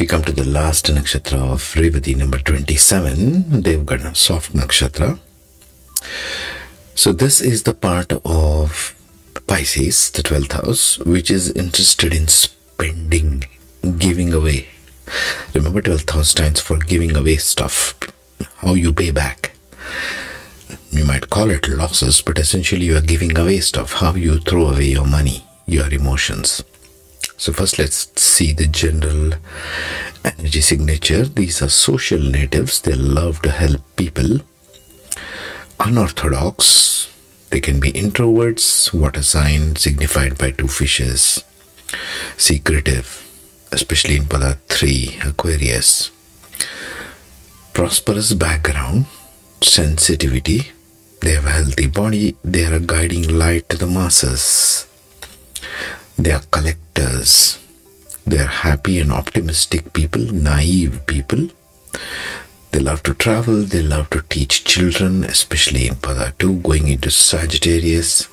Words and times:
We 0.00 0.06
come 0.06 0.22
to 0.22 0.32
the 0.32 0.46
last 0.46 0.86
nakshatra 0.86 1.52
of 1.52 1.60
Revati, 1.74 2.16
number 2.16 2.38
27, 2.38 3.60
Devgana, 3.62 4.16
soft 4.16 4.54
nakshatra. 4.54 5.18
So, 6.94 7.12
this 7.12 7.42
is 7.42 7.64
the 7.64 7.74
part 7.74 8.10
of 8.24 8.94
Pisces, 9.46 10.10
the 10.10 10.22
12th 10.22 10.52
house, 10.52 10.98
which 11.00 11.30
is 11.30 11.50
interested 11.50 12.14
in 12.14 12.28
spending, 12.28 13.44
giving 13.98 14.32
away. 14.32 14.68
Remember, 15.52 15.82
12th 15.82 16.10
house 16.10 16.30
stands 16.30 16.60
for 16.62 16.78
giving 16.78 17.14
away 17.14 17.36
stuff, 17.36 17.94
how 18.56 18.72
you 18.72 18.94
pay 18.94 19.10
back. 19.10 19.54
You 20.90 21.04
might 21.04 21.28
call 21.28 21.50
it 21.50 21.68
losses, 21.68 22.22
but 22.22 22.38
essentially 22.38 22.86
you 22.86 22.96
are 22.96 23.02
giving 23.02 23.36
away 23.36 23.60
stuff, 23.60 23.92
how 23.92 24.14
you 24.14 24.38
throw 24.38 24.68
away 24.68 24.86
your 24.86 25.06
money, 25.06 25.44
your 25.66 25.92
emotions. 25.92 26.64
So, 27.40 27.54
first, 27.54 27.78
let's 27.78 28.20
see 28.20 28.52
the 28.52 28.66
general 28.66 29.32
energy 30.22 30.60
signature. 30.60 31.24
These 31.24 31.62
are 31.62 31.70
social 31.70 32.20
natives, 32.20 32.82
they 32.82 32.92
love 32.92 33.40
to 33.40 33.50
help 33.50 33.80
people. 33.96 34.40
Unorthodox. 35.80 37.08
They 37.48 37.60
can 37.60 37.80
be 37.80 37.92
introverts, 37.92 38.92
water 38.92 39.22
sign 39.22 39.76
signified 39.76 40.36
by 40.36 40.50
two 40.50 40.68
fishes, 40.68 41.42
secretive, 42.36 43.26
especially 43.72 44.16
in 44.16 44.24
Pada 44.24 44.58
3, 44.68 45.20
Aquarius, 45.24 46.10
prosperous 47.72 48.34
background, 48.34 49.06
sensitivity, 49.62 50.72
they 51.22 51.32
have 51.32 51.46
a 51.46 51.52
healthy 51.52 51.86
body, 51.86 52.36
they 52.44 52.66
are 52.66 52.74
a 52.74 52.80
guiding 52.80 53.26
light 53.38 53.66
to 53.70 53.78
the 53.78 53.86
masses, 53.86 54.86
they 56.22 56.32
are 56.32 56.44
collectors, 56.50 57.58
they 58.26 58.38
are 58.38 58.54
happy 58.68 59.00
and 59.00 59.12
optimistic 59.12 59.92
people, 59.92 60.22
naive 60.22 61.06
people 61.06 61.48
they 62.72 62.78
love 62.78 63.02
to 63.02 63.14
travel, 63.14 63.62
they 63.62 63.82
love 63.82 64.10
to 64.10 64.22
teach 64.28 64.64
children, 64.64 65.24
especially 65.24 65.88
in 65.88 65.94
Pada 65.96 66.36
2, 66.38 66.60
going 66.60 66.86
into 66.86 67.10
Sagittarius. 67.10 68.28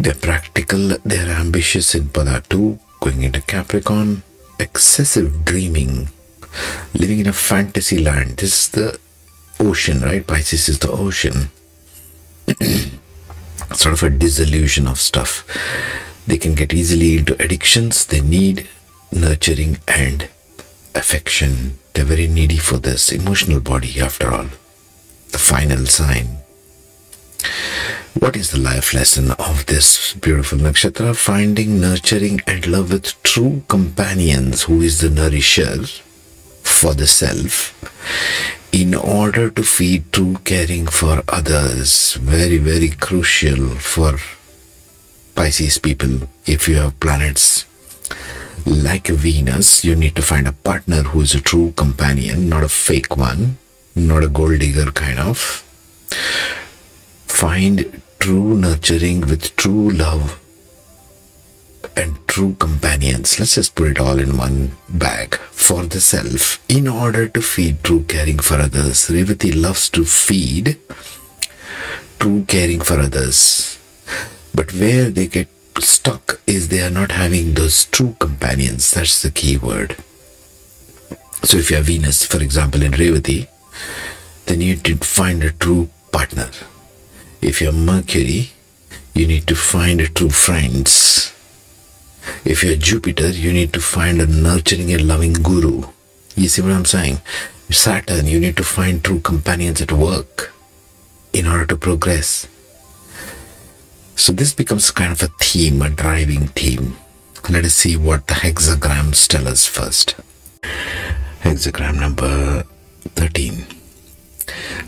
They're 0.00 0.14
practical, 0.14 0.96
they're 1.04 1.28
ambitious 1.28 1.94
in 1.94 2.08
Pada 2.08 2.42
2, 2.48 2.78
going 3.00 3.22
into 3.22 3.40
Capricorn. 3.42 4.22
Excessive 4.58 5.44
dreaming, 5.44 6.10
living 6.92 7.20
in 7.20 7.28
a 7.28 7.32
fantasy 7.32 7.98
land. 7.98 8.38
This 8.38 8.64
is 8.64 8.68
the 8.70 8.98
ocean, 9.60 10.00
right? 10.00 10.26
Pisces 10.26 10.68
is 10.68 10.78
the 10.80 10.90
ocean. 10.90 11.50
sort 13.74 13.94
of 13.94 14.02
a 14.02 14.10
disillusion 14.10 14.86
of 14.86 15.00
stuff. 15.00 15.46
They 16.26 16.38
can 16.38 16.54
get 16.54 16.72
easily 16.72 17.18
into 17.18 17.40
addictions, 17.42 18.04
they 18.06 18.20
need 18.20 18.68
nurturing 19.12 19.78
and 19.88 20.28
affection. 20.94 21.78
They're 21.92 22.04
very 22.04 22.26
needy 22.26 22.58
for 22.58 22.78
this 22.78 23.10
emotional 23.12 23.60
body, 23.60 24.00
after 24.00 24.30
all. 24.30 24.46
The 25.30 25.38
final 25.38 25.86
sign. 25.86 26.38
What 28.18 28.36
is 28.36 28.50
the 28.50 28.58
life 28.58 28.92
lesson 28.92 29.30
of 29.32 29.66
this 29.66 30.14
beautiful 30.14 30.58
nakshatra? 30.58 31.16
Finding, 31.16 31.80
nurturing, 31.80 32.40
and 32.46 32.66
love 32.66 32.92
with 32.92 33.22
true 33.22 33.62
companions, 33.68 34.64
who 34.64 34.82
is 34.82 35.00
the 35.00 35.10
nourisher 35.10 35.84
for 36.62 36.94
the 36.94 37.06
self, 37.06 37.74
in 38.72 38.94
order 38.94 39.50
to 39.50 39.62
feed 39.62 40.12
true 40.12 40.36
caring 40.44 40.86
for 40.86 41.22
others. 41.28 42.14
Very, 42.14 42.58
very 42.58 42.90
crucial 42.90 43.74
for 43.76 44.18
Pisces 45.34 45.78
people 45.78 46.28
if 46.46 46.68
you 46.68 46.76
have 46.76 47.00
planets 47.00 47.64
like 48.66 49.06
Venus, 49.08 49.84
you 49.84 49.96
need 49.96 50.14
to 50.16 50.22
find 50.22 50.46
a 50.46 50.52
partner 50.52 51.02
who 51.02 51.22
is 51.22 51.34
a 51.34 51.40
true 51.40 51.72
companion, 51.72 52.48
not 52.48 52.62
a 52.62 52.68
fake 52.68 53.16
one, 53.16 53.58
not 53.96 54.22
a 54.22 54.28
gold 54.28 54.60
digger 54.60 54.90
kind 54.92 55.18
of. 55.18 55.38
Find 57.26 58.02
true 58.18 58.56
nurturing 58.56 59.22
with 59.22 59.56
true 59.56 59.90
love 59.90 60.38
true 62.30 62.54
companions. 62.60 63.40
Let's 63.40 63.56
just 63.56 63.74
put 63.74 63.88
it 63.88 63.98
all 63.98 64.20
in 64.20 64.36
one 64.36 64.70
bag 64.88 65.34
for 65.50 65.82
the 65.82 66.00
self 66.00 66.64
in 66.68 66.86
order 66.86 67.26
to 67.28 67.42
feed 67.42 67.82
true 67.82 68.04
caring 68.04 68.38
for 68.38 68.54
others. 68.54 69.08
Revati 69.08 69.50
loves 69.60 69.90
to 69.90 70.04
feed 70.04 70.78
true 72.20 72.44
caring 72.44 72.82
for 72.82 73.00
others. 73.00 73.80
But 74.54 74.72
where 74.72 75.10
they 75.10 75.26
get 75.26 75.48
stuck 75.80 76.40
is 76.46 76.68
they 76.68 76.82
are 76.82 76.96
not 77.00 77.10
having 77.10 77.54
those 77.54 77.86
true 77.86 78.14
companions. 78.20 78.92
That's 78.92 79.22
the 79.22 79.32
key 79.32 79.56
word. 79.56 79.96
So 81.42 81.56
if 81.56 81.68
you 81.70 81.78
have 81.78 81.86
Venus, 81.86 82.24
for 82.24 82.40
example, 82.40 82.82
in 82.82 82.92
Revati, 82.92 83.48
then 84.46 84.60
you 84.60 84.76
need 84.76 84.84
to 84.84 84.96
find 84.98 85.42
a 85.42 85.50
true 85.50 85.90
partner. 86.12 86.50
If 87.42 87.60
you're 87.60 87.72
Mercury, 87.72 88.50
you 89.14 89.26
need 89.26 89.48
to 89.48 89.56
find 89.56 90.00
a 90.00 90.06
true 90.06 90.30
friends. 90.30 91.34
If 92.44 92.62
you're 92.62 92.76
Jupiter, 92.76 93.30
you 93.30 93.52
need 93.52 93.72
to 93.72 93.80
find 93.80 94.20
a 94.20 94.26
nurturing 94.26 94.92
and 94.92 95.06
loving 95.06 95.34
guru. 95.34 95.84
You 96.36 96.48
see 96.48 96.62
what 96.62 96.72
I'm 96.72 96.84
saying? 96.84 97.20
Saturn, 97.70 98.26
you 98.26 98.40
need 98.40 98.56
to 98.56 98.64
find 98.64 99.02
true 99.02 99.20
companions 99.20 99.80
at 99.80 99.92
work 99.92 100.52
in 101.32 101.46
order 101.46 101.66
to 101.66 101.76
progress. 101.76 102.48
So 104.16 104.32
this 104.32 104.52
becomes 104.52 104.90
kind 104.90 105.12
of 105.12 105.22
a 105.22 105.28
theme, 105.40 105.80
a 105.82 105.88
driving 105.88 106.48
theme. 106.48 106.96
Let 107.48 107.64
us 107.64 107.74
see 107.74 107.96
what 107.96 108.26
the 108.26 108.34
hexagrams 108.34 109.26
tell 109.28 109.48
us 109.48 109.66
first. 109.66 110.16
Hexagram 111.42 111.98
number 111.98 112.64
13. 113.14 113.66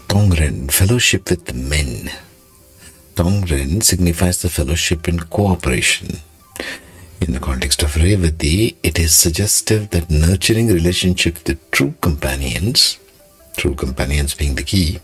Tongren, 0.08 0.70
fellowship 0.70 1.30
with 1.30 1.54
men. 1.54 2.10
Tongren 3.14 3.82
signifies 3.82 4.42
the 4.42 4.50
fellowship 4.50 5.08
in 5.08 5.20
cooperation. 5.20 6.18
In 7.22 7.34
the 7.34 7.38
context 7.38 7.84
of 7.84 7.92
Revati, 7.92 8.74
it 8.82 8.98
is 8.98 9.14
suggestive 9.14 9.90
that 9.90 10.10
nurturing 10.10 10.66
relationships 10.66 11.40
with 11.46 11.70
true 11.70 11.94
companions, 12.00 12.98
true 13.56 13.76
companions 13.76 14.34
being 14.34 14.56
the 14.56 14.64
key, 14.64 14.98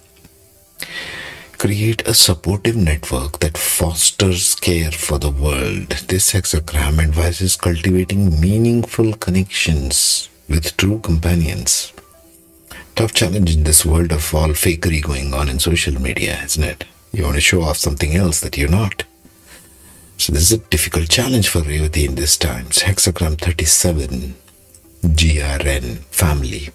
create 1.59 2.03
a 2.09 2.15
supportive 2.15 2.75
network 2.75 3.39
that 3.39 3.57
fosters 3.57 4.57
care 4.57 4.91
for 4.91 5.21
the 5.21 5.31
world. 5.31 5.91
This 6.09 6.33
hexagram 6.33 6.99
advises 6.99 7.55
cultivating 7.55 8.41
meaningful 8.41 9.13
connections 9.13 10.29
with 10.49 10.77
true 10.77 10.99
companions. 10.99 11.93
Tough 12.97 13.15
challenge 13.15 13.55
in 13.55 13.63
this 13.63 13.87
world 13.87 14.11
of 14.11 14.35
all 14.35 14.49
fakery 14.49 15.01
going 15.01 15.35
on 15.35 15.49
in 15.49 15.61
social 15.61 16.03
media, 16.03 16.43
isn't 16.43 16.65
it? 16.65 16.85
You 17.13 17.23
want 17.23 17.37
to 17.37 17.41
show 17.41 17.63
off 17.63 17.77
something 17.77 18.17
else 18.17 18.41
that 18.41 18.57
you're 18.59 18.69
not. 18.69 19.05
So 20.19 20.33
this 20.33 20.51
is 20.51 20.53
a 20.53 20.59
difficult 20.59 21.09
challenge 21.09 21.49
for 21.49 21.61
Revati 21.61 22.05
in 22.09 22.17
these 22.17 22.37
times. 22.37 22.81
Hexagram 22.81 23.39
37, 23.41 24.35
GRN, 25.03 25.99
family. 26.11 26.71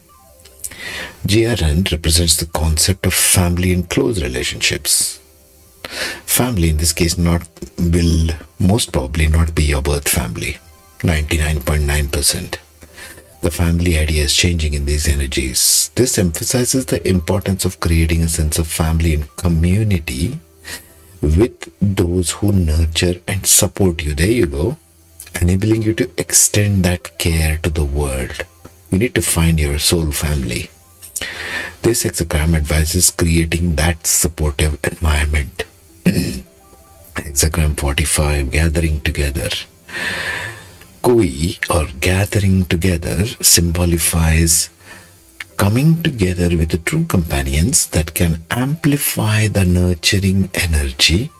GRN 1.27 1.91
represents 1.91 2.37
the 2.37 2.45
concept 2.45 3.05
of 3.05 3.13
family 3.13 3.73
and 3.73 3.89
close 3.89 4.23
relationships. 4.23 5.19
Family, 6.25 6.69
in 6.69 6.77
this 6.77 6.93
case, 6.93 7.17
not 7.17 7.45
will 7.77 8.29
most 8.59 8.93
probably 8.93 9.27
not 9.27 9.53
be 9.53 9.65
your 9.65 9.81
birth 9.81 10.07
family. 10.07 10.57
99.9%. 10.99 12.55
The 13.41 13.51
family 13.51 13.97
idea 13.97 14.23
is 14.23 14.33
changing 14.33 14.73
in 14.73 14.85
these 14.85 15.05
energies. 15.05 15.91
This 15.95 16.17
emphasizes 16.17 16.85
the 16.85 17.05
importance 17.05 17.65
of 17.65 17.81
creating 17.81 18.21
a 18.21 18.29
sense 18.29 18.57
of 18.57 18.67
family 18.67 19.13
and 19.15 19.35
community 19.35 20.39
with 21.23 21.71
those 21.79 22.31
who 22.31 22.51
nurture 22.51 23.21
and 23.27 23.45
support 23.47 24.03
you. 24.03 24.13
There 24.13 24.27
you 24.27 24.45
go. 24.45 24.77
Enabling 25.41 25.81
you 25.83 25.93
to 25.95 26.09
extend 26.17 26.83
that 26.83 27.17
care 27.17 27.57
to 27.63 27.69
the 27.69 27.85
world. 27.85 28.45
You 28.91 28.99
need 28.99 29.15
to 29.15 29.21
find 29.21 29.59
your 29.59 29.79
soul 29.79 30.11
family. 30.11 30.69
This 31.81 32.03
hexagram 32.03 32.55
advises 32.55 33.09
creating 33.09 33.75
that 33.75 34.05
supportive 34.05 34.77
environment. 34.83 35.63
hexagram 37.15 37.79
45 37.79 38.51
Gathering 38.51 39.01
together. 39.01 39.49
Kui 41.01 41.57
or 41.69 41.87
gathering 41.99 42.65
together 42.65 43.25
symbolifies 43.41 44.69
coming 45.63 46.03
together 46.03 46.49
with 46.57 46.71
the 46.71 46.77
true 46.77 47.05
companions 47.05 47.87
that 47.95 48.13
can 48.13 48.43
amplify 48.51 49.47
the 49.47 49.63
nurturing 49.63 50.49
energy, 50.55 51.31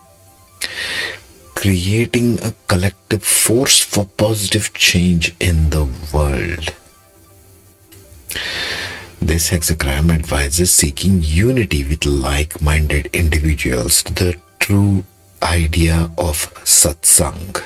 creating 1.56 2.40
a 2.42 2.54
collective 2.70 3.22
force 3.22 3.82
for 3.82 4.06
positive 4.06 4.74
change 4.74 5.36
in 5.42 5.70
the 5.72 5.84
world. 6.14 6.74
This 9.22 9.50
hexagram 9.50 10.10
advises 10.10 10.72
seeking 10.72 11.22
unity 11.22 11.84
with 11.84 12.06
like 12.06 12.62
minded 12.62 13.10
individuals, 13.12 14.04
the 14.04 14.38
true 14.60 15.04
idea 15.42 16.10
of 16.18 16.38
satsang, 16.64 17.62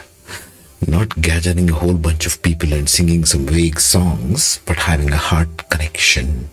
Not 0.85 1.21
gathering 1.21 1.69
a 1.69 1.74
whole 1.74 1.95
bunch 1.95 2.25
of 2.25 2.41
people 2.44 2.74
and 2.74 2.89
singing 2.89 3.25
some 3.25 3.45
vague 3.45 3.79
songs, 3.79 4.59
but 4.65 4.77
having 4.77 5.12
a 5.12 5.18
heart 5.18 5.69
connection. 5.69 6.50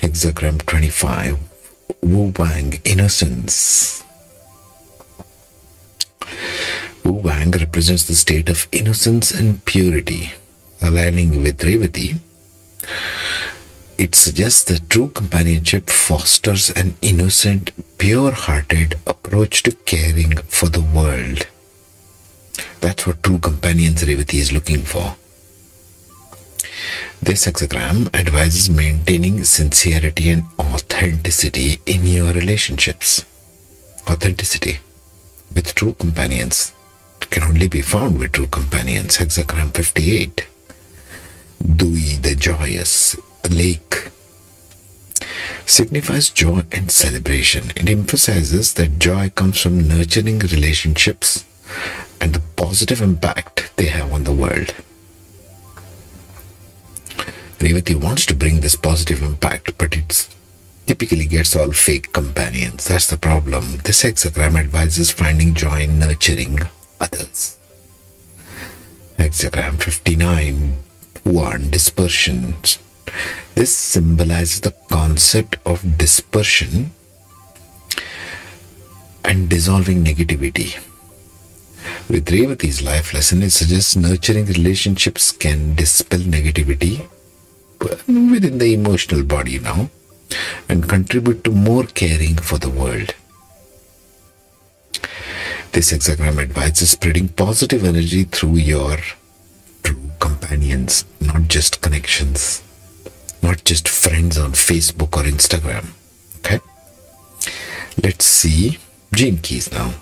Hexagram 0.00 0.64
25. 0.64 1.38
Wu 2.02 2.32
Wang 2.38 2.80
Innocence. 2.84 4.02
Wu 7.04 7.12
Wang 7.12 7.50
represents 7.50 8.04
the 8.04 8.14
state 8.14 8.48
of 8.48 8.66
innocence 8.72 9.30
and 9.30 9.64
purity. 9.64 10.32
Aligning 10.80 11.42
with 11.42 11.58
Revati, 11.60 12.18
it 13.96 14.14
suggests 14.14 14.64
that 14.64 14.90
true 14.90 15.08
companionship 15.08 15.88
fosters 15.88 16.70
an 16.70 16.96
innocent, 17.00 17.70
pure 17.98 18.32
hearted 18.32 18.96
approach 19.06 19.62
to 19.62 19.72
caring 19.72 20.36
for 20.48 20.68
the 20.68 20.82
world. 20.82 21.46
That's 22.84 23.06
what 23.06 23.22
true 23.22 23.38
companions 23.38 24.04
Revati 24.04 24.40
is 24.40 24.52
looking 24.52 24.82
for. 24.82 25.16
This 27.22 27.46
hexagram 27.46 28.14
advises 28.14 28.68
maintaining 28.68 29.42
sincerity 29.44 30.28
and 30.28 30.44
authenticity 30.58 31.80
in 31.86 32.04
your 32.04 32.34
relationships. 32.34 33.24
Authenticity 34.06 34.80
with 35.54 35.74
true 35.74 35.94
companions 35.94 36.74
can 37.30 37.44
only 37.44 37.68
be 37.68 37.80
found 37.80 38.18
with 38.18 38.32
true 38.32 38.48
companions. 38.48 39.16
Hexagram 39.16 39.72
58. 39.74 40.46
Dui 41.64 42.20
the 42.20 42.34
joyous 42.34 43.16
lake 43.48 44.10
signifies 45.64 46.28
joy 46.28 46.60
and 46.70 46.90
celebration. 46.90 47.70
It 47.76 47.88
emphasizes 47.88 48.74
that 48.74 48.98
joy 48.98 49.30
comes 49.30 49.58
from 49.58 49.88
nurturing 49.88 50.40
relationships 50.40 51.46
and 52.20 52.34
the 52.34 52.42
positive 52.56 53.00
impact 53.02 53.72
they 53.76 53.86
have 53.86 54.12
on 54.12 54.24
the 54.24 54.32
world. 54.32 54.74
Revati 57.58 57.94
wants 57.94 58.26
to 58.26 58.34
bring 58.34 58.60
this 58.60 58.76
positive 58.76 59.22
impact, 59.22 59.78
but 59.78 59.96
it 59.96 60.28
typically 60.86 61.26
gets 61.26 61.56
all 61.56 61.72
fake 61.72 62.12
companions. 62.12 62.84
That's 62.84 63.06
the 63.06 63.16
problem. 63.16 63.78
This 63.84 64.02
hexagram 64.02 64.58
advises 64.58 65.10
finding 65.10 65.54
joy 65.54 65.82
in 65.82 65.98
nurturing 65.98 66.58
others. 67.00 67.58
Hexagram 69.18 69.82
59 69.82 70.76
Huan 71.24 71.70
Dispersion. 71.70 72.54
This 73.54 73.74
symbolizes 73.74 74.60
the 74.60 74.74
concept 74.90 75.56
of 75.64 75.96
dispersion 75.96 76.90
and 79.24 79.48
dissolving 79.48 80.04
negativity. 80.04 80.78
With 82.08 82.26
Revati's 82.26 82.82
life 82.82 83.14
lesson, 83.14 83.42
it 83.42 83.50
suggests 83.50 83.96
nurturing 83.96 84.46
relationships 84.46 85.32
can 85.32 85.74
dispel 85.74 86.20
negativity 86.20 87.08
within 87.80 88.58
the 88.58 88.74
emotional 88.74 89.24
body 89.24 89.58
now 89.58 89.88
and 90.68 90.88
contribute 90.88 91.42
to 91.44 91.50
more 91.50 91.84
caring 91.84 92.36
for 92.36 92.58
the 92.58 92.70
world. 92.70 93.14
This 95.72 95.92
hexagram 95.92 96.40
advises 96.40 96.90
spreading 96.90 97.28
positive 97.28 97.84
energy 97.84 98.24
through 98.24 98.56
your 98.56 98.98
true 99.82 100.10
companions, 100.20 101.04
not 101.20 101.48
just 101.48 101.80
connections, 101.80 102.62
not 103.42 103.64
just 103.64 103.88
friends 103.88 104.38
on 104.38 104.52
Facebook 104.52 105.16
or 105.16 105.24
Instagram. 105.24 105.86
Okay? 106.38 106.60
Let's 108.02 108.24
see 108.24 108.78
gene 109.12 109.38
keys 109.38 109.72
now. 109.72 109.94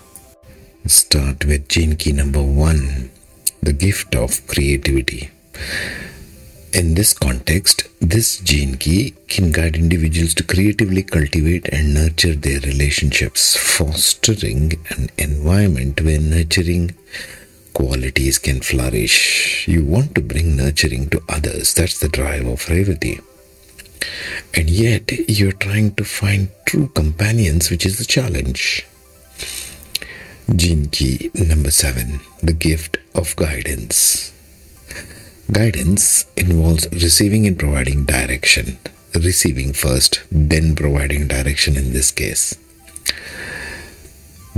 Start 0.85 1.45
with 1.45 1.69
gene 1.69 1.95
key 1.95 2.11
number 2.11 2.43
one 2.43 3.09
the 3.61 3.71
gift 3.71 4.15
of 4.15 4.45
creativity. 4.47 5.31
In 6.73 6.95
this 6.95 7.13
context, 7.13 7.87
this 8.01 8.39
gene 8.39 8.75
key 8.75 9.13
can 9.29 9.53
guide 9.53 9.77
individuals 9.77 10.33
to 10.33 10.43
creatively 10.43 11.01
cultivate 11.01 11.69
and 11.69 11.93
nurture 11.93 12.35
their 12.35 12.59
relationships, 12.59 13.55
fostering 13.55 14.73
an 14.89 15.09
environment 15.17 16.01
where 16.01 16.19
nurturing 16.19 16.93
qualities 17.73 18.37
can 18.37 18.59
flourish. 18.59 19.65
You 19.69 19.85
want 19.85 20.15
to 20.15 20.21
bring 20.21 20.57
nurturing 20.57 21.09
to 21.11 21.21
others. 21.29 21.73
That's 21.73 21.99
the 22.01 22.09
drive 22.09 22.45
of 22.45 22.65
Revati. 22.65 23.23
And 24.53 24.69
yet, 24.69 25.09
you're 25.29 25.53
trying 25.53 25.95
to 25.95 26.03
find 26.03 26.49
true 26.65 26.89
companions, 26.89 27.71
which 27.71 27.85
is 27.85 27.99
the 27.99 28.05
challenge. 28.05 28.85
Gene 30.51 30.87
key 30.89 31.31
number 31.35 31.71
seven 31.71 32.19
the 32.41 32.51
gift 32.51 32.97
of 33.15 33.33
guidance. 33.37 34.33
Guidance 35.51 36.25
involves 36.35 36.87
receiving 36.91 37.47
and 37.47 37.57
providing 37.57 38.03
direction. 38.03 38.77
Receiving 39.15 39.71
first, 39.71 40.21
then 40.29 40.75
providing 40.75 41.27
direction 41.27 41.77
in 41.77 41.93
this 41.93 42.11
case. 42.11 42.57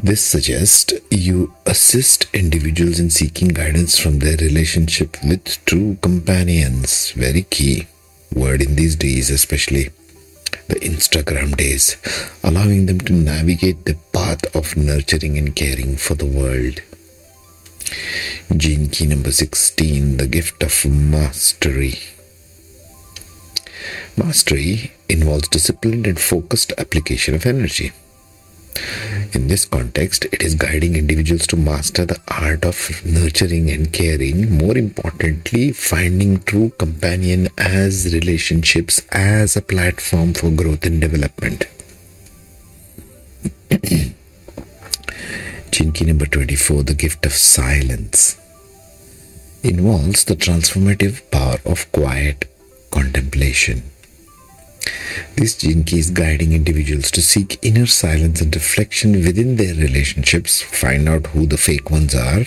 This 0.02 0.24
suggests 0.24 0.94
you 1.12 1.54
assist 1.68 2.28
individuals 2.34 3.00
in 3.00 3.12
seeking 3.12 3.50
guidance 3.50 4.00
from 4.00 4.20
their 4.20 4.38
relationship 4.38 5.18
with 5.24 5.64
true 5.66 5.98
companions. 6.02 7.12
Very 7.12 7.44
key 7.44 7.88
word 8.34 8.62
in 8.62 8.76
these 8.76 8.96
days, 8.96 9.30
especially 9.30 9.92
the 10.68 10.76
Instagram 10.76 11.56
days, 11.56 11.98
allowing 12.44 12.86
them 12.86 13.00
to 13.00 13.14
navigate 13.14 13.86
the 13.86 13.96
path 14.14 14.56
of 14.56 14.76
nurturing 14.76 15.38
and 15.38 15.56
caring 15.56 15.96
for 15.96 16.16
the 16.16 16.26
world. 16.26 16.82
Gene 18.56 18.90
key 18.90 19.08
number 19.08 19.32
16 19.32 20.18
the 20.18 20.28
gift 20.28 20.64
of 20.64 20.86
mastery. 20.86 22.00
Mastery 24.18 24.92
involves 25.10 25.50
disciplined 25.50 26.08
and 26.08 26.20
focused 26.20 26.74
application 26.78 27.36
of 27.36 27.46
energy. 27.46 27.92
In 29.34 29.48
this 29.48 29.66
context, 29.66 30.26
it 30.26 30.42
is 30.42 30.56
guiding 30.56 30.96
individuals 30.96 31.48
to 31.48 31.58
master 31.58 32.06
the 32.06 32.20
art 32.28 32.66
of 32.66 33.06
nurturing 33.06 33.70
and 33.70 33.92
caring. 33.92 34.58
More 34.58 34.78
importantly, 34.78 35.72
finding 35.72 36.42
true 36.44 36.72
companion 36.78 37.50
as 37.58 38.14
relationships 38.14 39.02
as 39.12 39.56
a 39.56 39.62
platform 39.62 40.34
for 40.34 40.52
growth 40.52 40.86
and 40.86 41.02
development. 41.02 41.66
Gene 45.72 45.92
key 45.92 46.06
number 46.06 46.26
24, 46.26 46.84
the 46.84 46.94
gift 46.94 47.26
of 47.26 47.34
silence, 47.34 48.38
involves 49.64 50.24
the 50.26 50.36
transformative 50.36 51.30
power 51.32 51.58
of 51.66 51.92
quiet 51.92 52.46
contemplation. 52.92 53.84
This 55.36 55.58
gene 55.58 55.84
key 55.84 56.00
is 56.00 56.12
guiding 56.12 56.54
individuals 56.54 57.12
to 57.12 57.22
seek 57.22 57.60
inner 57.62 57.86
silence 57.86 58.42
and 58.42 58.56
reflection 58.56 59.14
within 59.14 59.58
their 59.58 59.76
relationships, 59.76 60.62
find 60.62 61.10
out 61.10 61.28
who 61.28 61.46
the 61.46 61.58
fake 61.58 61.92
ones 61.92 62.16
are, 62.16 62.46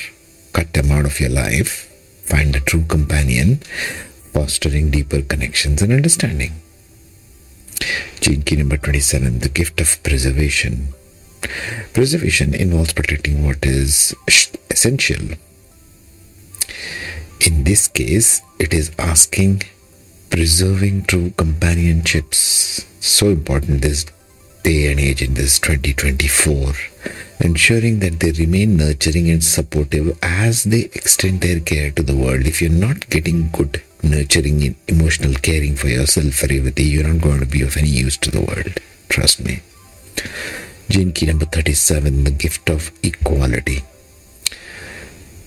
cut 0.53 0.73
them 0.73 0.91
out 0.91 1.05
of 1.05 1.21
your 1.21 1.31
life, 1.31 1.93
find 2.25 2.55
a 2.57 2.61
true 2.61 2.85
companion, 2.85 3.57
fostering 4.33 4.91
deeper 4.91 5.23
connections 5.23 5.83
and 5.83 5.93
understanding. 5.93 6.53
Gene 8.21 8.43
key 8.43 8.57
number 8.57 8.77
27 8.77 9.41
the 9.41 9.49
gift 9.49 9.81
of 9.81 10.03
preservation. 10.03 10.89
Preservation 11.93 12.55
involves 12.55 12.93
protecting 12.93 13.47
what 13.47 13.65
is 13.65 14.15
essential. 14.71 15.37
In 17.47 17.65
this 17.65 17.89
case, 17.89 18.43
it 18.59 18.75
is 18.75 18.91
asking 18.99 19.63
preserving 20.31 21.05
true 21.05 21.31
companionships 21.31 22.87
so 23.01 23.29
important 23.29 23.83
this 23.83 24.05
day 24.63 24.91
and 24.91 25.01
age 25.01 25.23
in 25.23 25.35
this 25.35 25.59
2024 25.59 26.73
ensuring 27.41 28.01
that 28.01 28.19
they 28.21 28.33
remain 28.33 28.77
nurturing 28.77 29.31
and 29.31 29.45
supportive 29.45 30.19
as 30.23 30.65
they 30.65 30.83
extend 30.95 31.41
their 31.41 31.61
care 31.61 31.91
to 31.91 32.03
the 32.03 32.17
world. 32.17 32.47
If 32.47 32.61
you're 32.61 32.71
not 32.71 33.09
getting 33.11 33.51
good 33.51 33.83
nurturing 34.03 34.63
and 34.65 34.75
emotional 34.89 35.35
caring 35.35 35.77
for 35.77 35.89
yourself 35.89 36.27
Revati, 36.27 36.91
you're 36.91 37.09
not 37.09 37.23
going 37.23 37.41
to 37.41 37.47
be 37.47 37.63
of 37.63 37.77
any 37.77 37.89
use 37.89 38.17
to 38.19 38.31
the 38.31 38.41
world. 38.41 38.79
Trust 39.09 39.45
me. 39.45 39.63
Gene 40.89 41.13
key 41.13 41.27
number 41.27 41.45
37 41.45 42.25
the 42.25 42.31
gift 42.31 42.69
of 42.71 42.91
equality. 43.03 43.85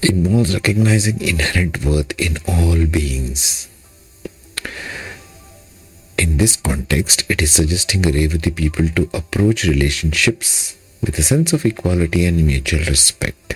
Involves 0.04 0.54
recognizing 0.54 1.22
inherent 1.22 1.84
worth 1.84 2.20
in 2.20 2.38
all 2.48 2.86
beings 2.86 3.68
in 6.18 6.38
this 6.38 6.56
context, 6.56 7.24
it 7.30 7.41
is 7.41 7.51
suggesting 7.51 8.03
Revati 8.03 8.56
people 8.56 8.88
to 8.89 9.10
approach 9.12 9.63
relationships 9.63 10.77
with 11.01 11.18
a 11.18 11.24
sense 11.24 11.51
of 11.51 11.65
equality 11.65 12.25
and 12.25 12.46
mutual 12.46 12.82
respect. 12.82 13.56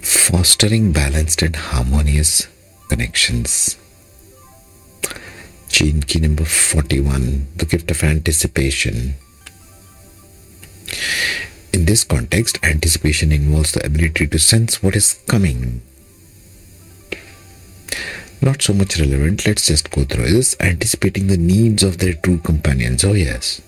Fostering 0.00 0.92
balanced 0.92 1.42
and 1.42 1.56
harmonious 1.56 2.46
connections. 2.88 3.76
Gene 5.68 6.02
key 6.02 6.20
number 6.20 6.44
41, 6.44 7.48
the 7.56 7.66
gift 7.66 7.90
of 7.90 8.04
anticipation. 8.04 9.16
In 11.72 11.86
this 11.86 12.04
context, 12.04 12.58
anticipation 12.62 13.32
involves 13.32 13.72
the 13.72 13.84
ability 13.84 14.28
to 14.28 14.38
sense 14.38 14.80
what 14.82 14.94
is 14.94 15.20
coming. 15.26 15.82
Not 18.40 18.62
so 18.62 18.72
much 18.72 18.98
relevant, 18.98 19.46
let's 19.46 19.66
just 19.66 19.90
go 19.90 20.04
through 20.04 20.30
this. 20.30 20.56
Anticipating 20.60 21.26
the 21.26 21.36
needs 21.36 21.82
of 21.82 21.98
their 21.98 22.14
true 22.14 22.38
companions. 22.38 23.04
Oh, 23.04 23.12
yes, 23.12 23.60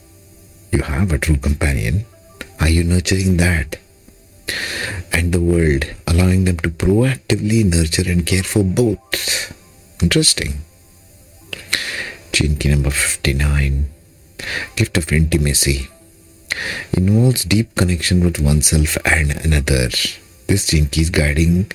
you 0.73 0.83
have 0.83 1.13
a 1.13 1.19
true 1.19 1.37
companion. 1.37 2.07
Are 2.61 2.69
you 2.69 2.85
nurturing 2.85 3.37
that? 3.39 3.79
And 5.13 5.33
the 5.33 5.41
world, 5.41 5.85
allowing 6.07 6.45
them 6.45 6.59
to 6.59 6.71
proactively 6.71 7.65
nurture 7.65 8.11
and 8.11 8.27
care 8.27 8.43
for 8.43 8.63
both. 8.63 9.57
Interesting. 10.03 10.63
Key 12.33 12.69
number 12.71 12.91
59 12.91 13.91
Gift 14.77 14.97
of 14.97 15.13
intimacy 15.13 15.89
involves 16.93 17.45
deep 17.45 17.75
connection 17.75 18.25
with 18.25 18.41
oneself 18.41 18.97
and 19.05 19.33
another. 19.45 19.91
This 20.51 20.67
gene 20.67 20.89
is 20.99 21.11
guiding 21.11 21.71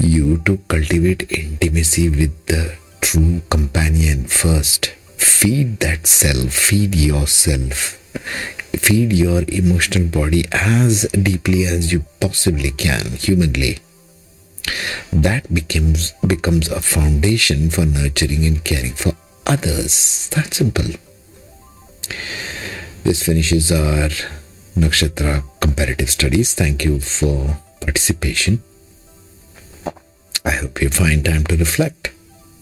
you 0.00 0.38
to 0.46 0.56
cultivate 0.68 1.30
intimacy 1.30 2.08
with 2.08 2.46
the 2.46 2.74
true 3.02 3.42
companion 3.50 4.24
first. 4.24 4.86
Feed 5.18 5.80
that 5.80 6.06
self, 6.06 6.50
feed 6.50 6.94
yourself, 6.94 8.00
feed 8.72 9.12
your 9.12 9.44
emotional 9.48 10.08
body 10.08 10.46
as 10.50 11.02
deeply 11.12 11.66
as 11.66 11.92
you 11.92 12.06
possibly 12.18 12.70
can, 12.70 13.04
humanly. 13.20 13.80
That 15.12 15.52
becomes 15.52 16.12
becomes 16.26 16.68
a 16.68 16.80
foundation 16.80 17.68
for 17.68 17.84
nurturing 17.84 18.46
and 18.46 18.64
caring 18.64 18.94
for 18.94 19.12
others. 19.46 20.30
That 20.30 20.54
simple. 20.54 20.88
This 23.04 23.22
finishes 23.22 23.70
our 23.70 24.08
Nakshatra 24.74 25.44
comparative 25.60 26.08
studies. 26.08 26.54
Thank 26.54 26.82
you 26.82 26.98
for 26.98 27.58
participation. 27.86 28.62
I 30.44 30.50
hope 30.50 30.82
you 30.82 30.90
find 30.90 31.24
time 31.24 31.44
to 31.44 31.56
reflect. 31.56 32.10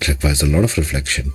It 0.01 0.09
requires 0.09 0.43
a 0.43 0.47
lot 0.47 0.65
of 0.65 0.77
reflection. 0.77 1.33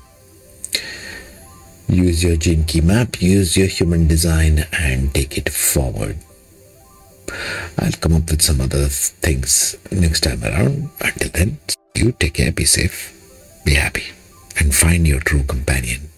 Use 1.88 2.24
your 2.24 2.38
gene 2.38 2.65
key 2.65 2.81
map, 2.81 3.19
use 3.19 3.58
your 3.58 3.65
human 3.65 4.08
design, 4.08 4.67
and 4.72 5.13
take 5.13 5.38
it 5.39 5.50
forward. 5.50 6.17
I'll 7.79 8.00
come 8.03 8.13
up 8.13 8.29
with 8.29 8.43
some 8.43 8.62
other 8.62 8.86
things 8.89 9.75
next 9.91 10.22
time 10.22 10.43
around. 10.43 10.89
Until 11.01 11.29
then, 11.29 11.58
you 11.96 12.12
take 12.12 12.36
care, 12.36 12.51
be 12.51 12.65
safe, 12.65 12.98
be 13.65 13.74
happy, 13.74 14.05
and 14.60 14.74
find 14.74 15.08
your 15.08 15.19
true 15.19 15.43
companion. 15.43 16.10